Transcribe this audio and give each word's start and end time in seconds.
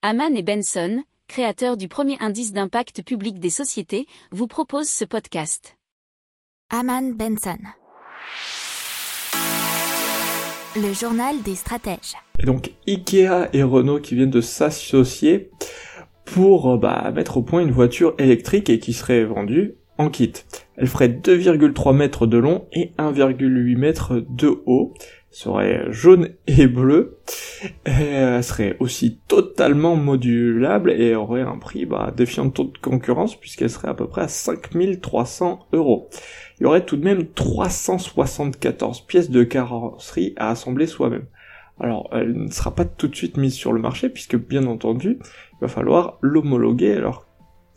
Haman 0.00 0.36
et 0.36 0.44
Benson, 0.44 1.02
créateurs 1.26 1.76
du 1.76 1.88
premier 1.88 2.16
indice 2.20 2.52
d'impact 2.52 3.02
public 3.02 3.40
des 3.40 3.50
sociétés, 3.50 4.06
vous 4.30 4.46
proposent 4.46 4.88
ce 4.88 5.04
podcast. 5.04 5.76
Haman 6.70 7.14
Benson. 7.14 7.58
Le 10.76 10.92
journal 10.92 11.42
des 11.42 11.56
stratèges. 11.56 12.14
Et 12.38 12.46
donc 12.46 12.70
Ikea 12.86 13.48
et 13.52 13.64
Renault 13.64 13.98
qui 13.98 14.14
viennent 14.14 14.30
de 14.30 14.40
s'associer 14.40 15.50
pour 16.24 16.74
euh, 16.74 16.76
bah, 16.76 17.10
mettre 17.12 17.38
au 17.38 17.42
point 17.42 17.62
une 17.62 17.72
voiture 17.72 18.14
électrique 18.18 18.70
et 18.70 18.78
qui 18.78 18.92
serait 18.92 19.24
vendue 19.24 19.74
en 19.96 20.10
kit. 20.10 20.32
Elle 20.76 20.86
ferait 20.86 21.08
2,3 21.08 21.92
mètres 21.92 22.28
de 22.28 22.38
long 22.38 22.68
et 22.72 22.92
1,8 22.98 23.76
mètres 23.76 24.24
de 24.30 24.62
haut, 24.64 24.94
serait 25.32 25.90
jaune 25.90 26.30
et 26.46 26.68
bleu, 26.68 27.18
et 27.86 27.90
elle 27.90 28.44
serait 28.44 28.76
aussi 28.80 29.18
totalement 29.28 29.96
modulable 29.96 30.90
et 30.90 31.14
aurait 31.14 31.42
un 31.42 31.58
prix 31.58 31.86
bah, 31.86 32.12
défiant 32.16 32.46
de 32.46 32.50
de 32.50 32.78
concurrence 32.78 33.38
puisqu'elle 33.38 33.70
serait 33.70 33.88
à 33.88 33.94
peu 33.94 34.06
près 34.06 34.22
à 34.22 34.28
5300 34.28 35.68
euros. 35.72 36.08
Il 36.58 36.64
y 36.64 36.66
aurait 36.66 36.84
tout 36.84 36.96
de 36.96 37.04
même 37.04 37.26
374 37.26 39.02
pièces 39.06 39.30
de 39.30 39.44
carrosserie 39.44 40.34
à 40.36 40.50
assembler 40.50 40.86
soi-même. 40.86 41.26
Alors, 41.80 42.08
elle 42.12 42.32
ne 42.32 42.50
sera 42.50 42.74
pas 42.74 42.84
tout 42.84 43.06
de 43.06 43.14
suite 43.14 43.36
mise 43.36 43.54
sur 43.54 43.72
le 43.72 43.80
marché 43.80 44.08
puisque 44.08 44.36
bien 44.36 44.66
entendu, 44.66 45.18
il 45.20 45.60
va 45.60 45.68
falloir 45.68 46.18
l'homologuer 46.20 46.94
alors 46.94 47.26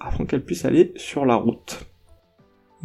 avant 0.00 0.26
qu'elle 0.26 0.44
puisse 0.44 0.64
aller 0.64 0.92
sur 0.96 1.24
la 1.24 1.36
route. 1.36 1.86